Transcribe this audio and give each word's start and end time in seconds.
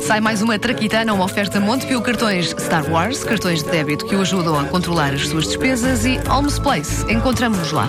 Sai 0.00 0.20
mais 0.20 0.42
uma 0.42 0.58
traquitana, 0.58 1.12
uma 1.12 1.24
oferta 1.24 1.60
Montepio 1.60 2.02
cartões 2.02 2.54
Star 2.58 2.88
Wars, 2.90 3.24
cartões 3.24 3.62
de 3.62 3.70
débito 3.70 4.06
que 4.06 4.14
o 4.14 4.20
ajudam 4.20 4.58
a 4.58 4.64
controlar 4.64 5.14
as 5.14 5.28
suas 5.28 5.46
despesas 5.46 6.04
e 6.04 6.16
Holmes 6.28 6.58
Place. 6.58 7.10
Encontramos-nos 7.10 7.72
lá. 7.72 7.88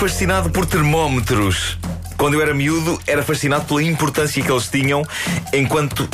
Fascinado 0.00 0.48
por 0.48 0.64
termómetros. 0.64 1.76
Quando 2.16 2.32
eu 2.32 2.40
era 2.40 2.54
miúdo, 2.54 2.98
era 3.06 3.22
fascinado 3.22 3.66
pela 3.66 3.82
importância 3.82 4.42
que 4.42 4.50
eles 4.50 4.66
tinham 4.66 5.06
enquanto. 5.52 6.08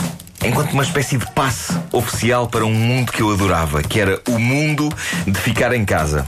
Enquanto 0.45 0.73
uma 0.73 0.83
espécie 0.83 1.17
de 1.17 1.25
passe 1.33 1.73
oficial 1.93 2.49
para 2.49 2.67
um 2.67 2.75
mundo 2.75 3.13
que 3.13 3.23
eu 3.23 3.30
adorava, 3.30 3.85
que 3.85 4.01
era 4.01 4.21
o 4.29 4.41
mundo 4.41 4.89
de 5.25 5.39
ficar 5.39 5.73
em 5.73 5.85
casa. 5.85 6.27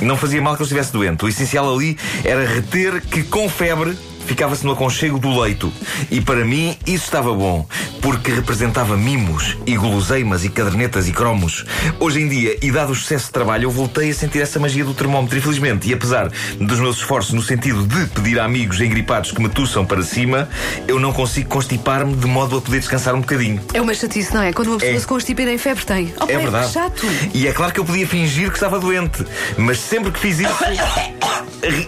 Não 0.00 0.16
fazia 0.16 0.40
mal 0.40 0.54
que 0.54 0.62
eu 0.62 0.64
estivesse 0.64 0.92
doente. 0.92 1.24
O 1.24 1.28
essencial 1.28 1.74
ali 1.74 1.98
era 2.24 2.46
reter 2.46 3.00
que 3.00 3.24
com 3.24 3.48
febre 3.48 3.98
ficava-se 4.26 4.64
no 4.64 4.72
aconchego 4.72 5.18
do 5.18 5.40
leito. 5.40 5.72
E 6.10 6.20
para 6.20 6.44
mim 6.44 6.76
isso 6.86 7.04
estava 7.04 7.32
bom, 7.34 7.66
porque 8.00 8.30
representava 8.32 8.96
mimos 8.96 9.56
e 9.66 9.76
guloseimas 9.76 10.44
e 10.44 10.48
cadernetas 10.48 11.08
e 11.08 11.12
cromos. 11.12 11.64
Hoje 12.00 12.20
em 12.20 12.28
dia, 12.28 12.56
e 12.62 12.70
dado 12.70 12.90
o 12.90 12.92
excesso 12.92 13.26
de 13.26 13.32
trabalho, 13.32 13.64
eu 13.64 13.70
voltei 13.70 14.10
a 14.10 14.14
sentir 14.14 14.40
essa 14.40 14.58
magia 14.58 14.84
do 14.84 14.94
termómetro. 14.94 15.36
Infelizmente, 15.38 15.88
e 15.88 15.94
apesar 15.94 16.28
dos 16.60 16.78
meus 16.80 16.96
esforços 16.96 17.32
no 17.32 17.42
sentido 17.42 17.86
de 17.86 18.06
pedir 18.06 18.38
a 18.40 18.44
amigos 18.44 18.80
engripados 18.80 19.30
que 19.32 19.40
me 19.42 19.48
tuçam 19.48 19.84
para 19.84 20.02
cima, 20.02 20.48
eu 20.88 20.98
não 21.00 21.12
consigo 21.12 21.48
constipar-me 21.48 22.14
de 22.16 22.26
modo 22.26 22.56
a 22.58 22.60
poder 22.60 22.78
descansar 22.80 23.14
um 23.14 23.20
bocadinho. 23.20 23.60
É 23.72 23.80
uma 23.80 23.94
chatice, 23.94 24.32
não 24.34 24.42
é? 24.42 24.52
Quando 24.52 24.68
uma 24.68 24.78
pessoa 24.78 24.96
É. 24.96 25.00
se 25.00 25.06
constipa 25.06 25.42
e 25.42 25.46
nem 25.46 25.58
febre 25.58 25.84
tem. 25.84 26.14
Oh, 26.20 26.24
É 26.28 26.38
verdade. 26.38 26.66
Que 26.66 26.72
chato. 26.72 27.06
E 27.32 27.46
é 27.46 27.52
claro 27.52 27.72
que 27.72 27.80
eu 27.80 27.84
podia 27.84 28.06
fingir 28.06 28.48
que 28.48 28.56
estava 28.56 28.78
doente, 28.78 29.24
mas 29.56 29.78
sempre 29.78 30.10
que 30.12 30.18
fiz 30.18 30.38
isso. 30.40 30.54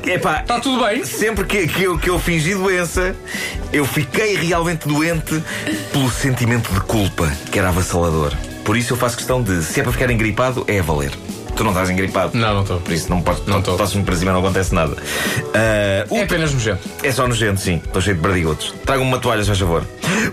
Epá, 0.06 0.40
Está 0.40 0.58
tudo 0.60 0.84
bem? 0.84 1.04
Sempre 1.04 1.44
que, 1.44 1.66
que, 1.68 1.82
eu, 1.82 1.98
que 1.98 2.08
eu 2.08 2.18
fingi 2.18 2.54
doença, 2.54 3.14
eu 3.72 3.84
fiquei 3.84 4.36
realmente 4.36 4.86
doente 4.88 5.42
pelo 5.92 6.10
sentimento 6.10 6.72
de 6.72 6.80
culpa, 6.80 7.30
que 7.50 7.58
era 7.58 7.68
avassalador. 7.68 8.32
Por 8.64 8.76
isso 8.76 8.94
eu 8.94 8.96
faço 8.96 9.16
questão 9.16 9.42
de, 9.42 9.62
se 9.62 9.78
é 9.78 9.82
para 9.82 9.92
ficar 9.92 10.10
engripado, 10.10 10.64
é 10.66 10.78
a 10.80 10.82
valer. 10.82 11.12
Tu 11.54 11.64
não 11.64 11.70
estás 11.70 11.88
engripado. 11.88 12.36
Não, 12.36 12.52
não 12.54 12.62
estou. 12.62 12.80
Por 12.80 12.92
isso 12.92 13.08
não 13.08 13.22
posso, 13.22 13.42
Não 13.46 13.60
estou. 13.60 13.76
Passo-me 13.78 14.04
para 14.04 14.14
cima, 14.16 14.30
não 14.32 14.40
acontece 14.40 14.74
nada. 14.74 14.94
O 16.10 16.16
É 16.16 16.22
apenas 16.22 16.52
nojento. 16.52 16.86
é 17.02 17.10
só 17.12 17.26
nojento, 17.26 17.60
sim. 17.60 17.80
Estou 17.84 18.02
cheio 18.02 18.16
de 18.16 18.22
bardigotos. 18.22 18.74
Tragam-me 18.84 19.08
uma 19.10 19.18
toalha, 19.18 19.42
já 19.42 19.54
favor. 19.54 19.82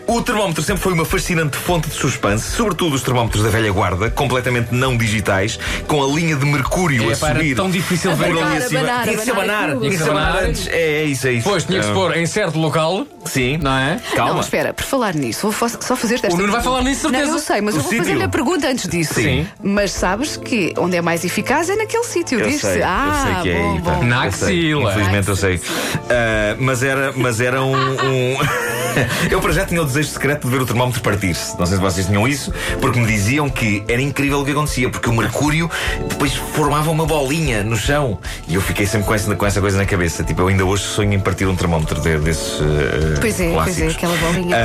O 0.08 0.22
termómetro 0.22 0.62
sempre 0.64 0.82
foi 0.84 0.94
uma 0.94 1.06
fascinante 1.06 1.58
fonte 1.58 1.90
de 1.90 1.96
suspense, 1.96 2.52
sobretudo 2.52 2.96
os 2.96 3.02
termómetros 3.02 3.44
da 3.44 3.50
velha 3.50 3.72
guarda, 3.72 4.10
completamente 4.10 4.70
não 4.74 4.96
digitais, 4.98 5.58
com 5.88 6.04
a 6.04 6.08
linha 6.08 6.36
de 6.36 6.46
mercúrio 6.46 7.10
a 7.10 7.14
É, 7.14 7.16
pá, 7.16 7.30
era 7.30 7.40
subir. 7.40 7.56
tão 7.56 7.70
difícil 7.70 8.16
ver 8.16 8.26
ali 8.26 8.40
Abanar, 8.40 8.58
acima. 8.58 8.80
abanar, 8.82 9.04
Tinha 9.04 9.18
que 9.18 9.24
se 9.24 9.32
abanar. 9.32 9.78
Tinha 9.78 9.90
que 9.92 9.98
se 9.98 10.04
abanar 10.10 10.44
antes. 10.44 10.68
É, 10.68 10.72
é 11.02 11.04
isso, 11.06 11.28
é 11.28 11.32
isso. 11.34 11.50
Pois, 11.50 11.64
tinha 11.64 11.80
que 11.80 11.86
se 11.86 11.92
Ah, 11.92 11.96
pôr 11.96 12.16
em 12.18 12.26
certo 12.26 12.60
local. 12.60 13.06
Sim. 13.26 13.58
Não 13.62 13.72
é? 13.78 14.00
Calma. 14.16 14.34
Não, 14.34 14.40
espera, 14.42 14.74
por 14.74 14.84
falar 14.86 15.14
nisso, 15.16 15.50
vou 15.50 15.70
só 15.70 15.96
fazer 15.96 16.16
esta 16.16 16.28
O 16.34 16.38
Nuno 16.38 16.52
vai 16.52 16.62
falar 16.62 16.82
nisso, 16.84 17.02
certeza. 17.02 17.26
Não, 17.26 17.34
eu 17.34 17.40
sei, 17.40 17.62
mas 17.62 17.76
O 17.76 17.78
eu 17.78 17.84
vou 17.84 17.94
fazer-lhe 17.98 18.24
a 18.24 18.30
pergunta 18.30 18.68
antes 18.68 18.88
disso. 18.88 19.14
Sim. 19.16 19.48
Mas 19.64 19.92
sabes 19.92 20.38
que 20.38 20.74
onde 20.78 20.98
é 20.98 21.02
mais 21.02 21.24
eficaz 21.24 21.70
é 21.70 21.76
naquele 21.76 22.04
sítio, 22.04 22.40
Eu 22.40 22.48
diz-se. 22.48 22.62
sei, 22.74 22.82
ah, 22.84 23.08
eu 23.08 23.34
sei 23.34 23.42
que 23.44 23.50
é 23.58 23.62
bom, 23.62 23.74
aí, 23.76 23.82
pá. 23.82 23.92
bom. 23.92 24.04
Na 24.04 24.24
axila. 24.24 24.92
Infelizmente 24.92 25.28
eu 25.30 25.36
sei. 25.36 25.62
Ah, 26.10 26.56
mas 26.60 26.84
era, 26.84 27.14
mas 27.16 27.40
era 27.42 27.64
um. 27.64 27.74
um- 27.76 28.38
eu 29.32 29.42
para 29.42 29.52
já 29.54 29.63
tinha 29.66 29.82
o 29.82 29.86
desejo 29.86 30.10
secreto 30.10 30.48
de 30.48 30.54
ver 30.56 30.62
o 30.62 30.66
termómetro 30.66 31.02
partir-se. 31.02 31.58
Não 31.58 31.66
sei 31.66 31.78
se 31.78 31.84
vocês 31.84 32.06
tinham 32.08 32.28
isso, 32.28 32.54
porque 32.82 33.00
me 33.00 33.06
diziam 33.06 33.50
que 33.50 33.84
era 33.88 34.02
incrível 34.02 34.40
o 34.42 34.46
que 34.46 34.52
acontecia, 34.52 34.90
porque 34.90 35.10
o 35.10 35.14
mercúrio 35.14 35.70
depois 36.10 36.34
formava 36.34 36.90
uma 36.92 37.06
bolinha 37.06 37.64
no 37.64 37.76
chão. 37.76 38.20
E 38.48 38.56
eu 38.56 38.62
fiquei 38.62 38.86
sempre 38.86 39.08
com 39.08 39.14
essa, 39.14 39.36
com 39.36 39.46
essa 39.46 39.62
coisa 39.62 39.78
na 39.78 39.86
cabeça. 39.86 40.24
Tipo, 40.24 40.42
eu 40.44 40.48
ainda 40.48 40.66
hoje 40.66 40.84
sonho 40.84 41.14
em 41.14 41.20
partir 41.20 41.46
um 41.48 41.56
termómetro 41.56 42.00
de- 42.02 42.18
desses. 42.20 42.60
ah, 42.62 43.18
Pois 43.20 43.40
é, 43.40 43.52
pois 43.52 43.52
é, 43.52 43.54
clássicos. 43.54 43.96
aquela 43.96 44.16
bolinha. 44.18 44.56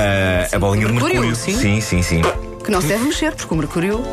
Sim. 0.49 0.57
a 0.57 0.59
bolinha 0.59 0.87
de 0.87 0.93
Mercúrio, 0.93 1.21
mercúrio. 1.23 1.37
sim. 1.37 1.57
sim, 1.59 1.81
sim. 1.81 2.03
sim. 2.03 2.23
Que 2.65 2.71
não 2.71 2.81
se 2.81 2.89
deve 2.89 3.05
mexer, 3.05 3.33
porque 3.35 3.55
o 3.55 3.57
mercúrio 3.57 4.05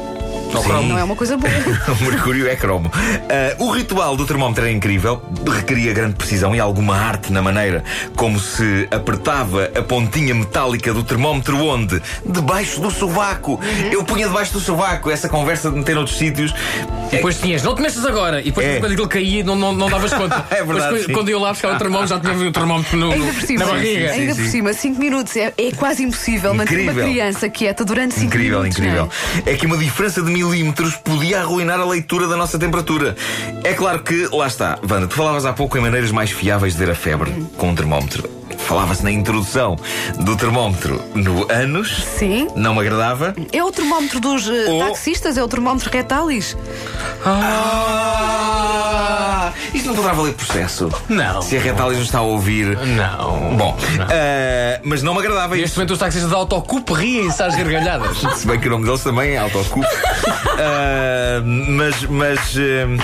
Sim. 0.63 0.89
não 0.89 0.97
é 0.97 1.03
uma 1.03 1.15
coisa 1.15 1.37
boa. 1.37 1.51
o 1.99 2.03
mercúrio 2.03 2.47
é 2.47 2.55
cromo. 2.55 2.91
Ah, 2.93 3.55
o 3.59 3.69
ritual 3.71 4.15
do 4.15 4.25
termómetro 4.25 4.63
era 4.65 4.71
incrível, 4.73 5.21
requeria 5.47 5.93
grande 5.93 6.15
precisão 6.15 6.55
e 6.55 6.59
alguma 6.59 6.95
arte 6.97 7.31
na 7.31 7.41
maneira 7.41 7.83
como 8.15 8.39
se 8.39 8.87
apertava 8.91 9.71
a 9.77 9.81
pontinha 9.81 10.33
metálica 10.33 10.93
do 10.93 11.03
termómetro 11.03 11.57
onde? 11.65 12.01
Debaixo 12.25 12.79
do 12.81 12.89
sovaco. 12.91 13.59
Eu 13.91 14.03
punha 14.03 14.27
debaixo 14.27 14.53
do 14.53 14.59
sovaco 14.59 15.09
essa 15.09 15.29
conversa 15.29 15.69
de 15.69 15.77
meter 15.77 15.95
noutros 15.95 16.17
sítios. 16.17 16.53
E 17.11 17.15
depois 17.17 17.39
tinhas, 17.39 17.63
não 17.63 17.75
te 17.75 17.81
mexas 17.81 18.05
agora. 18.05 18.41
E 18.41 18.45
depois, 18.45 18.65
É. 18.65 18.79
quando 18.79 18.91
aquilo 18.91 19.07
caía, 19.07 19.43
não, 19.43 19.55
não, 19.55 19.71
não 19.73 19.89
davas 19.89 20.13
conta. 20.13 20.45
É 20.55 20.63
verdade, 20.63 20.83
Depois, 20.85 21.05
sim. 21.05 21.13
quando 21.13 21.29
eu 21.29 21.39
lá 21.39 21.51
buscar 21.51 21.75
o 21.75 21.77
termómetro, 21.77 22.07
já 22.15 22.19
tinha 22.19 22.33
o 22.47 22.51
termómetro 22.51 22.97
no, 22.97 23.11
Ainda 23.11 23.33
por 23.33 23.41
cima, 23.41 23.65
na 23.65 23.71
barriga. 23.71 24.11
ainda 24.11 24.33
sim, 24.33 24.39
por 24.39 24.45
sim. 24.45 24.51
cima, 24.51 24.73
5 24.73 24.99
minutos 24.99 25.35
é, 25.35 25.53
é 25.57 25.71
quase 25.71 26.03
impossível 26.03 26.53
manter 26.53 26.75
uma 26.79 26.91
Incrível. 26.91 27.03
criança 27.05 27.49
quieta 27.49 27.83
durante 27.85 28.13
5 28.15 28.25
Incrível, 28.27 28.59
minutos. 28.59 28.77
incrível. 28.79 29.09
não 29.35 29.43
é? 29.45 29.53
É 29.53 29.57
que 29.57 29.65
uma 29.65 29.77
diferença 29.77 30.21
de 30.21 30.31
milímetros 30.49 30.95
podia 30.95 31.39
arruinar 31.41 31.79
a 31.79 31.85
leitura 31.85 32.27
da 32.27 32.37
nossa 32.37 32.57
temperatura. 32.59 33.15
É 33.63 33.73
claro 33.73 33.99
que, 34.03 34.27
lá 34.31 34.47
está, 34.47 34.77
Wanda, 34.89 35.07
tu 35.07 35.15
falavas 35.15 35.45
há 35.45 35.53
pouco 35.53 35.77
em 35.77 35.81
maneiras 35.81 36.11
mais 36.11 36.31
fiáveis 36.31 36.73
de 36.73 36.79
ver 36.79 36.91
a 36.91 36.95
febre 36.95 37.31
com 37.57 37.69
um 37.69 37.75
termómetro. 37.75 38.29
Falava-se 38.59 39.03
na 39.03 39.11
introdução 39.11 39.75
do 40.19 40.35
termómetro 40.35 41.01
no 41.13 41.45
ânus. 41.51 42.03
Sim. 42.17 42.47
Não 42.55 42.73
me 42.73 42.81
agradava. 42.81 43.35
É 43.51 43.63
o 43.63 43.71
termómetro 43.71 44.19
dos 44.19 44.47
eh, 44.47 44.65
Ou- 44.69 44.87
taxistas, 44.87 45.37
é 45.37 45.43
o 45.43 45.47
termómetro 45.47 45.89
retalis. 45.91 46.55
Ah! 47.25 48.84
Poderá 49.95 50.13
valer 50.13 50.33
processo. 50.33 50.89
Não. 51.09 51.41
Se 51.41 51.57
a 51.57 51.61
Retalis 51.61 51.97
nos 51.97 52.07
está 52.07 52.19
a 52.19 52.23
ouvir. 52.23 52.77
Não. 52.77 53.55
Bom, 53.57 53.77
Não. 53.97 54.05
ah, 54.05 54.79
mas 54.83 55.01
não 55.01 55.13
me 55.13 55.19
agradava 55.19 55.55
Neste 55.55 55.65
isto. 55.67 55.75
momento 55.77 55.91
os 55.93 55.99
taxistas 55.99 56.29
da 56.31 56.37
autocupe 56.37 56.93
riem-se 56.93 57.41
às 57.41 57.55
gargalhadas. 57.55 58.17
Se 58.35 58.45
bem 58.47 58.59
que 58.59 58.67
o 58.67 58.71
nome 58.71 58.85
deles 58.85 59.01
também 59.03 59.31
é 59.33 59.37
autocupo. 59.37 59.85
Ah, 60.57 61.41
mas. 61.45 62.01
mas 62.03 62.39
ah, 62.57 63.03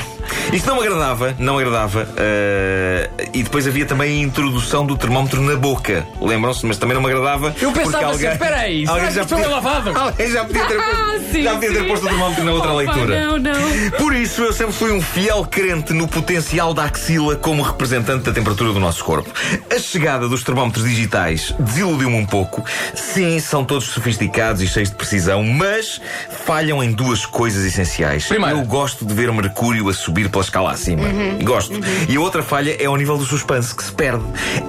isto 0.51 0.67
não 0.67 0.75
me 0.75 0.81
agradava, 0.87 1.35
não 1.39 1.55
me 1.55 1.61
agradava. 1.61 2.07
Ah, 2.17 3.09
e 3.33 3.43
depois 3.43 3.67
havia 3.67 3.85
também 3.85 4.19
a 4.19 4.23
introdução 4.23 4.85
do 4.85 4.97
termómetro 4.97 5.41
na 5.41 5.55
boca. 5.55 6.05
Lembram-se? 6.19 6.65
Mas 6.65 6.77
também 6.77 6.95
não 6.95 7.01
me 7.01 7.09
agradava. 7.09 7.55
Eu 7.61 7.71
pensava 7.71 7.81
porque 7.81 7.95
assim, 7.95 8.05
alguém, 8.05 8.31
espera 8.31 8.57
aí, 8.57 8.85
que 8.85 9.19
isto 9.19 9.27
foi 9.27 9.47
lavado? 9.47 9.91
Alguém 9.97 10.31
já 10.31 10.45
podia 10.45 10.65
ter 10.65 10.75
posto, 10.75 10.91
Ah, 11.01 11.19
sim, 11.31 11.43
já 11.43 11.53
podia 11.53 11.73
ter 11.73 11.87
posto 11.87 12.05
o 12.05 12.09
termómetro 12.09 12.43
na 12.43 12.51
outra 12.53 12.73
leitura. 12.73 13.25
Não, 13.25 13.37
não. 13.37 13.91
Por 13.97 14.15
isso, 14.15 14.41
eu 14.41 14.53
sempre 14.53 14.73
fui 14.73 14.91
um 14.91 15.01
fiel 15.01 15.45
crente 15.45 15.93
no 15.93 16.07
potencial 16.07 16.73
da 16.73 16.85
axila 16.85 17.35
como 17.35 17.61
representante 17.61 18.23
da 18.25 18.31
temperatura 18.31 18.73
do 18.73 18.79
nosso 18.79 19.03
corpo. 19.03 19.29
A 19.73 19.79
chegada 19.79 20.27
dos 20.27 20.43
termómetros 20.43 20.85
digitais 20.85 21.53
desiludiu-me 21.59 22.15
um 22.15 22.25
pouco. 22.25 22.63
Sim, 22.93 23.39
são 23.39 23.63
todos 23.63 23.85
sofisticados 23.85 24.61
e 24.61 24.67
cheios 24.67 24.89
de 24.89 24.95
precisão, 24.95 25.43
mas 25.43 26.01
falham 26.45 26.83
em 26.83 26.91
duas 26.91 27.25
coisas 27.25 27.63
essenciais. 27.65 28.25
Primeira. 28.25 28.57
Eu 28.57 28.65
gosto 28.65 29.05
de 29.05 29.13
ver 29.13 29.29
o 29.29 29.33
mercúrio 29.33 29.87
a 29.89 29.93
subir 29.93 30.29
pela 30.29 30.40
escala 30.41 30.71
acima. 30.71 31.03
Gosto. 31.43 31.79
E 32.07 32.15
a 32.15 32.19
outra 32.19 32.43
falha 32.43 32.75
é 32.81 32.85
ao 32.85 32.95
nível 32.95 33.17
do 33.17 33.25
suspense, 33.25 33.73
que 33.73 33.83
se 33.83 33.91
perde. 33.91 34.23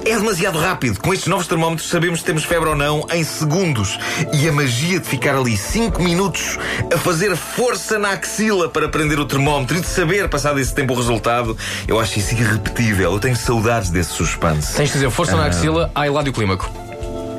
É 0.05 0.15
demasiado 0.15 0.59
rápido. 0.59 0.99
Com 0.99 1.13
estes 1.13 1.27
novos 1.27 1.47
termómetros 1.47 1.89
sabemos 1.89 2.19
se 2.19 2.25
temos 2.25 2.43
febre 2.43 2.69
ou 2.69 2.75
não 2.75 3.05
em 3.11 3.23
segundos. 3.23 3.99
E 4.33 4.47
a 4.47 4.51
magia 4.51 4.99
de 4.99 5.07
ficar 5.07 5.35
ali 5.35 5.57
5 5.57 6.01
minutos 6.01 6.57
a 6.93 6.97
fazer 6.97 7.35
força 7.35 7.99
na 7.99 8.11
axila 8.11 8.69
para 8.69 8.87
prender 8.87 9.19
o 9.19 9.25
termómetro 9.25 9.77
e 9.77 9.81
de 9.81 9.87
saber, 9.87 10.29
passado 10.29 10.59
esse 10.59 10.73
tempo, 10.73 10.93
o 10.93 10.97
resultado, 10.97 11.57
eu 11.87 11.99
acho 11.99 12.19
isso 12.19 12.33
irrepetível. 12.33 13.13
Eu 13.13 13.19
tenho 13.19 13.35
saudades 13.35 13.89
desse 13.89 14.11
suspense. 14.11 14.75
Tens 14.75 14.89
de 14.89 14.93
dizer 14.93 15.09
força 15.09 15.35
na 15.35 15.45
axila, 15.45 15.91
há 15.93 16.07
Hiládio 16.07 16.33
Clímaco. 16.33 16.82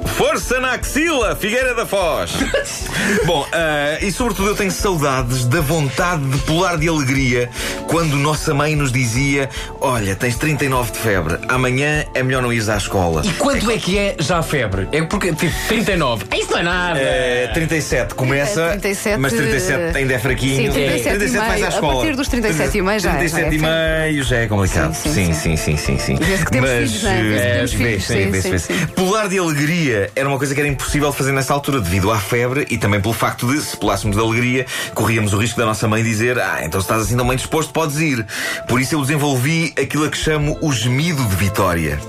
Força 0.06 0.60
na 0.60 0.72
axila, 0.74 1.34
Figueira 1.34 1.74
da 1.74 1.84
Foz. 1.84 2.30
Bom, 3.26 3.44
ah, 3.52 3.98
e 4.00 4.12
sobretudo 4.12 4.50
eu 4.50 4.54
tenho 4.54 4.70
saudades 4.70 5.44
da 5.46 5.60
vontade 5.60 6.22
de 6.24 6.38
pular 6.38 6.76
de 6.78 6.88
alegria 6.88 7.50
quando 7.88 8.16
nossa 8.16 8.54
mãe 8.54 8.76
nos 8.76 8.92
dizia: 8.92 9.48
Olha, 9.80 10.14
tens 10.14 10.36
39 10.36 10.92
de 10.92 10.98
febre, 10.98 11.38
amanhã 11.48 12.04
é 12.14 12.22
melhor 12.22 12.42
não 12.42 12.52
ires 12.52 12.68
à 12.68 12.76
escola. 12.76 13.22
E 13.24 13.32
quanto 13.34 13.68
é 13.70 13.76
que 13.78 13.98
é 13.98 14.14
já 14.20 14.38
a 14.38 14.42
febre? 14.42 14.88
É 14.92 15.02
porque, 15.02 15.32
tipo, 15.32 15.52
39. 15.68 16.24
Isso 16.38 16.52
não 16.52 16.58
é 16.58 16.62
nada. 16.62 16.98
É, 17.00 17.48
37 17.52 18.14
começa, 18.14 18.60
É, 18.62 18.68
37, 18.76 19.18
mas 19.18 19.32
37 19.32 19.96
ainda 19.96 20.14
é 20.14 20.18
fraquinho. 20.18 20.66
Sim, 20.66 20.70
37 20.70 21.24
e 21.24 21.28
vais 21.28 21.34
à 21.36 21.54
meio. 21.54 21.64
A 21.64 21.68
escola. 21.70 21.94
partir 21.96 22.16
dos 22.16 22.28
37 22.28 22.78
e 22.78 22.82
meio 22.82 23.00
já 23.00 23.10
é- 23.10 23.16
37 23.16 23.54
e 23.54 23.58
já 23.58 23.66
é 23.68 24.08
meio 24.10 24.24
já 24.24 24.36
é 24.36 24.46
complicado. 24.46 24.94
Sim, 24.94 25.12
Sim, 25.12 25.32
sim, 25.34 25.56
sim, 25.56 25.76
sim, 25.76 25.98
sim. 25.98 26.16
sim, 26.16 26.16
temos 26.50 26.70
Mas, 26.70 26.90
filhos, 26.90 27.02
não 27.02 27.10
é? 27.10 27.14
Que 27.20 27.34
eh, 27.34 27.54
temos 27.54 27.72
filhos. 27.72 28.04
Sim, 28.04 28.40
sim, 28.42 28.58
sim. 28.58 28.86
Pular 28.94 29.28
de 29.28 29.38
alegria 29.38 29.93
alegria 29.94 30.10
era 30.14 30.28
uma 30.28 30.38
coisa 30.38 30.54
que 30.54 30.60
era 30.60 30.68
impossível 30.68 31.12
fazer 31.12 31.32
nessa 31.32 31.52
altura, 31.52 31.80
devido 31.80 32.10
à 32.10 32.18
febre 32.18 32.66
e 32.70 32.76
também 32.76 33.00
pelo 33.00 33.14
facto 33.14 33.46
de, 33.46 33.60
se 33.60 33.76
pulássemos 33.76 34.16
de 34.16 34.22
alegria, 34.22 34.66
corríamos 34.94 35.32
o 35.32 35.38
risco 35.38 35.58
da 35.58 35.66
nossa 35.66 35.86
mãe 35.86 36.02
dizer: 36.02 36.38
Ah, 36.38 36.60
então 36.62 36.80
se 36.80 36.84
estás 36.84 37.02
assim 37.02 37.16
tão 37.16 37.26
bem 37.26 37.36
disposto, 37.36 37.72
podes 37.72 37.98
ir. 37.98 38.26
Por 38.68 38.80
isso 38.80 38.94
eu 38.94 39.00
desenvolvi 39.00 39.72
aquilo 39.80 40.04
a 40.04 40.08
que 40.08 40.16
chamo 40.16 40.58
o 40.60 40.72
gemido 40.72 41.24
de 41.24 41.36
vitória. 41.36 42.00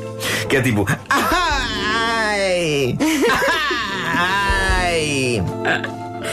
Que 0.49 0.57
é 0.57 0.61
tipo. 0.61 0.87
Ai! 1.09 2.97
Ai! 4.17 5.43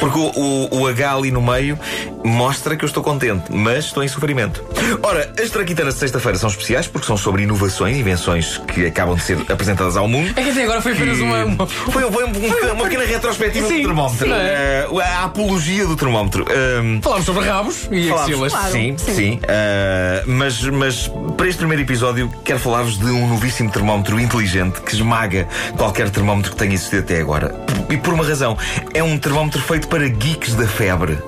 Porque 0.00 0.18
o, 0.18 0.32
o, 0.34 0.80
o 0.80 0.86
H 0.88 1.14
ali 1.14 1.30
no 1.30 1.42
meio 1.42 1.78
mostra 2.24 2.76
que 2.76 2.84
eu 2.84 2.86
estou 2.86 3.02
contente, 3.02 3.44
mas 3.50 3.86
estou 3.86 4.02
em 4.02 4.08
sofrimento. 4.08 4.62
Ora, 5.02 5.32
as 5.42 5.50
traquitanas 5.50 5.94
de 5.94 6.00
sexta-feira 6.00 6.38
são 6.38 6.48
especiais 6.48 6.86
porque 6.86 7.06
são 7.06 7.16
sobre 7.16 7.42
inovações, 7.42 7.96
invenções 7.96 8.58
que 8.58 8.86
acabam 8.86 9.14
de 9.16 9.22
ser 9.22 9.38
apresentadas 9.50 9.96
ao 9.96 10.06
mundo. 10.08 10.32
É 10.36 10.42
que 10.42 10.50
até 10.50 10.64
agora 10.64 10.80
foi 10.82 10.92
apenas 10.92 11.18
uma. 11.18 11.44
uma... 11.44 11.66
Foi, 11.66 12.02
foi 12.10 12.24
um- 12.24 12.28
um- 12.28 12.72
uma 12.72 12.84
pequena 12.84 13.04
retrospectiva 13.04 13.66
Sim, 13.68 13.78
do 13.78 13.86
termómetro. 13.88 14.26
sim. 14.26 14.32
Eh, 14.34 14.86
a 15.04 15.24
apologia 15.24 15.86
do 15.86 15.96
termómetro. 15.96 16.44
Ehm, 16.50 17.00
Falámos 17.00 17.26
sobre 17.26 17.44
rabos 17.44 17.88
e 17.90 18.08
Falámos- 18.08 18.30
axilas. 18.54 18.72
Sim, 18.72 18.96
sim. 18.98 19.34
Uh, 19.42 20.30
mas, 20.30 20.62
mas 20.62 21.10
para 21.36 21.46
este 21.48 21.58
primeiro 21.58 21.82
episódio 21.82 22.32
quero 22.44 22.58
falar-vos 22.58 22.98
de 22.98 23.06
um 23.06 23.28
novíssimo 23.28 23.70
termómetro 23.70 24.18
inteligente 24.20 24.80
que 24.80 24.94
esmaga 24.94 25.48
qualquer 25.76 26.10
termómetro 26.10 26.52
que 26.52 26.56
tenha 26.56 26.74
existido 26.74 27.02
até 27.02 27.20
agora. 27.20 27.54
E 27.90 27.96
por 27.96 28.14
uma 28.14 28.24
razão. 28.26 28.56
É 28.94 29.02
um 29.02 29.18
termómetro 29.18 29.60
feito 29.60 29.88
para 29.88 30.06
geeks 30.08 30.54
da 30.54 30.66
febre. 30.66 31.18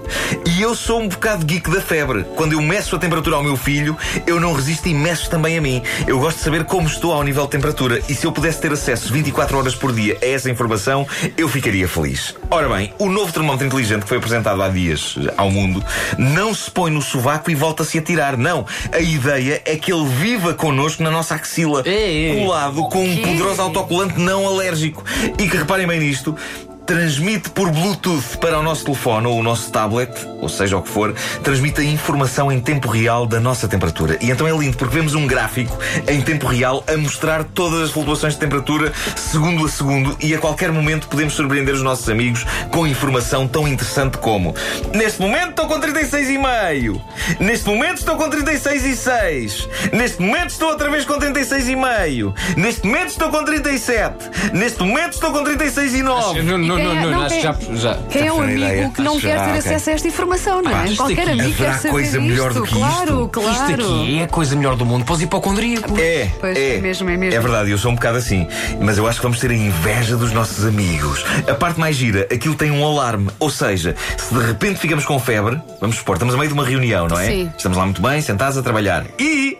E 0.46 0.62
eu 0.62 0.75
sou 0.85 1.01
um 1.01 1.09
bocado 1.09 1.47
geek 1.47 1.71
da 1.71 1.81
febre. 1.81 2.25
Quando 2.37 2.53
eu 2.53 2.61
meço 2.61 2.95
a 2.95 2.99
temperatura 2.99 3.37
ao 3.37 3.43
meu 3.43 3.57
filho, 3.57 3.97
eu 4.27 4.39
não 4.39 4.53
resisto 4.53 4.87
e 4.87 4.93
meço 4.93 5.31
também 5.31 5.57
a 5.57 5.61
mim. 5.61 5.83
Eu 6.07 6.19
gosto 6.19 6.37
de 6.37 6.43
saber 6.45 6.65
como 6.65 6.87
estou 6.87 7.11
ao 7.11 7.23
nível 7.23 7.45
de 7.45 7.53
temperatura. 7.53 8.03
E 8.07 8.15
se 8.15 8.27
eu 8.27 8.33
pudesse 8.33 8.61
ter 8.61 8.71
acesso 8.71 9.11
24 9.11 9.57
horas 9.57 9.75
por 9.75 9.95
dia 9.95 10.19
a 10.21 10.27
essa 10.27 10.51
informação, 10.51 11.07
eu 11.39 11.49
ficaria 11.49 11.89
feliz. 11.89 12.35
Ora 12.51 12.69
bem, 12.69 12.93
o 12.99 13.09
novo 13.09 13.33
termómetro 13.33 13.67
inteligente 13.67 14.03
que 14.03 14.09
foi 14.09 14.19
apresentado 14.19 14.61
há 14.63 14.69
dias 14.69 15.17
ao 15.39 15.51
mundo 15.51 15.83
não 16.19 16.53
se 16.53 16.71
põe 16.71 16.91
no 16.91 17.01
sovaco 17.01 17.51
e 17.51 17.55
volta-se 17.55 17.99
a 17.99 18.03
tirar. 18.03 18.37
Não. 18.37 18.67
A 18.93 19.01
ideia 19.01 19.63
é 19.65 19.77
que 19.77 19.91
ele 19.91 20.05
viva 20.07 20.53
connosco 20.53 21.03
na 21.03 21.11
nossa 21.11 21.35
axila, 21.35 21.83
Ei, 21.87 21.95
ei. 22.33 22.45
colado 22.45 22.83
com 22.91 23.03
um 23.03 23.17
poderoso 23.17 23.63
autocolante 23.63 24.21
não 24.21 24.47
alérgico. 24.47 25.03
E 25.39 25.49
que 25.49 25.57
reparem 25.57 25.87
bem 25.87 26.01
nisto. 26.01 26.37
Transmite 26.87 27.49
por 27.51 27.71
Bluetooth 27.71 28.37
para 28.39 28.59
o 28.59 28.63
nosso 28.63 28.85
telefone 28.85 29.27
ou 29.27 29.39
o 29.39 29.43
nosso 29.43 29.71
tablet, 29.73 30.11
ou 30.39 30.51
seja 30.51 30.77
o 30.77 30.83
que 30.83 30.89
for, 30.91 31.15
transmite 31.43 31.81
a 31.81 31.85
informação 31.85 32.53
em 32.53 32.61
tempo 32.61 32.89
real 32.89 33.25
da 33.27 33.41
nossa 33.41 33.67
temperatura. 33.67 34.19
E 34.21 34.31
então 34.31 34.47
é 34.47 34.53
lindo 34.53 34.77
porque 34.77 34.95
vemos 34.95 35.15
um 35.15 35.27
gráfico 35.27 35.79
em 36.07 36.21
tempo 36.21 36.47
real 36.47 36.85
a 36.87 36.97
mostrar 36.97 37.43
todas 37.45 37.81
as 37.81 37.91
flutuações 37.91 38.35
de 38.35 38.41
temperatura 38.41 38.93
segundo 39.17 39.65
a 39.65 39.69
segundo 39.69 40.17
e 40.21 40.35
a 40.35 40.39
qualquer 40.39 40.71
momento 40.71 41.09
podemos 41.09 41.33
surpreender 41.33 41.75
os 41.75 41.83
nossos 41.83 42.09
amigos 42.09 42.45
com 42.71 42.87
informação 42.87 43.49
tão 43.49 43.67
interessante 43.67 44.19
como 44.19 44.55
Neste 44.95 45.21
momento 45.21 45.51
estou 45.51 45.67
com 45.67 45.81
36,5 45.81 47.01
Neste 47.41 47.67
momento 47.67 47.99
estou 47.99 48.17
com 48.17 48.29
36,6 48.31 49.69
Neste 49.93 50.21
momento 50.21 50.51
estou 50.51 50.69
outra 50.69 50.91
vez 50.91 51.05
com 51.05 51.19
36,5 51.19 52.35
Neste 52.57 52.87
momento 52.87 53.09
estou 53.09 53.31
com 53.31 53.43
37 53.43 54.15
Neste 54.53 54.83
momento 54.83 55.15
estou 55.15 55.33
com 55.33 55.43
36,9 55.45 56.74
Não, 56.79 56.85
não, 56.85 56.91
quem 56.93 56.94
não, 56.94 57.00
é- 57.00 57.05
não, 57.05 57.11
não, 57.19 57.26
acho 57.26 57.35
que 57.35 57.41
quem- 57.67 57.76
já. 57.76 57.94
já. 57.94 57.99
Quem 58.11 58.26
é 58.26 58.32
o 58.32 58.41
amigo 58.41 58.59
ideia. 58.59 58.91
que 58.94 59.03
não 59.03 59.12
Acho 59.12 59.21
quer 59.21 59.37
já, 59.38 59.44
ter 59.44 59.49
ok. 59.50 59.59
acesso 59.59 59.91
a 59.91 59.93
esta 59.93 60.09
informação, 60.09 60.62
não 60.62 60.71
é? 60.81 60.85
isto 60.87 60.97
Qualquer 60.97 61.23
aqui- 61.29 61.31
amigo 61.41 61.56
quer 61.56 61.62
haverá 61.65 61.79
saber 61.79 61.91
coisa 61.93 62.21
melhor 62.21 62.50
isto. 62.50 62.61
do 62.61 62.67
que 62.67 62.75
claro, 62.75 62.94
isto? 63.21 63.29
claro. 63.29 63.50
Isto 63.53 63.73
aqui 63.73 64.19
é 64.19 64.23
a 64.25 64.29
coisa 64.29 64.56
melhor 64.56 64.76
do 64.76 64.87
mundo 64.87 65.05
para 65.05 65.15
os 65.15 65.23
hipocondríacos. 65.23 65.99
É, 65.99 66.31
Pois, 66.41 66.56
é, 66.56 66.76
é 66.76 66.81
mesmo, 66.81 67.11
é 67.11 67.17
mesmo. 67.17 67.38
É 67.38 67.41
verdade, 67.41 67.71
eu 67.71 67.79
sou 67.79 67.91
um 67.91 67.94
bocado 67.94 68.19
assim. 68.19 68.47
Mas 68.81 68.99
eu 68.99 69.06
acho 69.06 69.19
que 69.19 69.23
vamos 69.23 69.38
ter 69.38 69.50
a 69.50 69.55
inveja 69.55 70.17
dos 70.17 70.32
nossos 70.32 70.65
amigos. 70.65 71.25
A 71.49 71.55
parte 71.55 71.79
mais 71.81 71.97
gira, 71.97 72.23
aquilo 72.32 72.55
tem 72.55 72.71
um 72.71 72.85
alarme. 72.85 73.29
Ou 73.38 73.50
seja, 73.50 73.94
se 74.17 74.35
de 74.35 74.41
repente 74.44 74.79
ficamos 74.81 75.05
com 75.05 75.19
febre, 75.19 75.61
vamos 75.81 75.97
supor, 75.97 76.17
estamos 76.17 76.35
a 76.35 76.38
meio 76.38 76.49
de 76.49 76.55
uma 76.55 76.65
reunião, 76.65 77.06
não 77.09 77.19
é? 77.19 77.27
Sim. 77.27 77.53
Estamos 77.56 77.77
lá 77.79 77.85
muito 77.85 78.00
bem, 78.03 78.20
sentados 78.20 78.56
a 78.59 78.62
trabalhar. 78.62 79.05
E. 79.19 79.59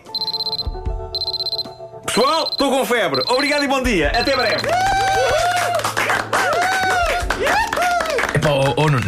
Pessoal, 2.05 2.47
estou 2.51 2.69
com 2.71 2.85
febre. 2.85 3.21
Obrigado 3.27 3.63
e 3.63 3.67
bom 3.67 3.81
dia. 3.83 4.09
Até 4.09 4.35
breve. 4.35 4.67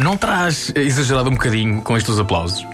Não 0.08 0.16
terás 0.16 0.72
exagerado 0.74 1.28
um 1.28 1.34
bocadinho 1.34 1.82
com 1.82 1.94
estes 1.94 2.18
aplausos? 2.18 2.66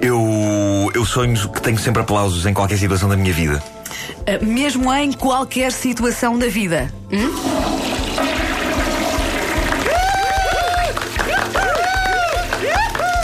Eu. 0.00 0.90
Eu 0.94 1.04
sonho 1.04 1.36
que 1.50 1.60
tenho 1.60 1.78
sempre 1.78 2.00
aplausos 2.00 2.46
em 2.46 2.54
qualquer 2.54 2.78
situação 2.78 3.06
da 3.06 3.16
minha 3.16 3.34
vida. 3.34 3.62
Uh, 4.20 4.42
Mesmo 4.42 4.90
em 4.94 5.12
qualquer 5.12 5.72
situação 5.72 6.38
da 6.38 6.46
vida. 6.48 6.90
Hum? 7.12 7.30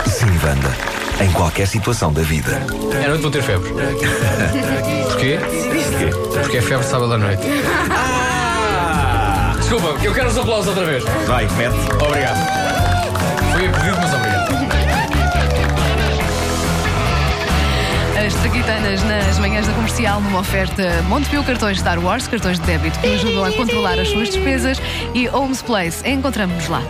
Sim, 0.05 0.27
Wanda. 0.45 0.71
Em 1.19 1.31
qualquer 1.31 1.67
situação 1.67 2.13
da 2.13 2.21
vida. 2.21 2.61
É 3.03 3.07
noite 3.07 3.21
vou 3.23 3.31
ter 3.31 3.41
febre. 3.41 3.71
Porquê? 3.71 5.39
Porquê? 5.89 6.39
Porque 6.43 6.57
é 6.57 6.61
febre 6.61 6.85
sábado 6.85 7.11
à 7.11 7.17
noite. 7.17 7.41
Desculpa, 9.57 9.97
eu 10.03 10.13
quero 10.13 10.29
os 10.29 10.37
aplausos 10.37 10.67
outra 10.67 10.85
vez. 10.85 11.03
Vai, 11.25 11.47
mete. 11.57 11.75
Obrigado. 12.05 12.96
Foi 13.57 13.65
a 13.65 13.71
mas 13.71 14.13
obrigado. 14.13 14.53
As 18.23 18.33
traquitanas 18.35 19.03
nas 19.03 19.39
manhãs 19.39 19.65
da 19.65 19.73
comercial 19.73 20.21
numa 20.21 20.41
oferta 20.41 21.01
Montepio 21.09 21.43
cartões 21.43 21.79
Star 21.79 21.97
Wars, 21.97 22.27
cartões 22.27 22.59
de 22.59 22.67
débito 22.67 22.99
que 22.99 23.07
ajudam 23.15 23.43
a 23.43 23.51
controlar 23.51 23.97
as 23.97 24.09
suas 24.09 24.29
despesas 24.29 24.79
e 25.15 25.27
Homes 25.29 25.63
Place. 25.63 26.07
Encontramos-nos 26.07 26.67
lá. 26.67 26.83